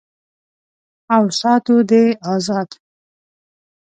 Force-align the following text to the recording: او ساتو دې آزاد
او 1.15 1.23
ساتو 1.39 1.75
دې 1.89 2.03
آزاد 2.33 2.69